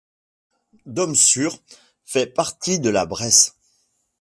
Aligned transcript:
Domsure 0.87 1.61
fait 2.05 2.25
partie 2.25 2.79
de 2.79 2.89
la 2.89 3.05
Bresse. 3.05 3.55